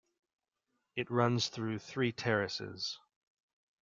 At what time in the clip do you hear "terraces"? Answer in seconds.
2.11-2.99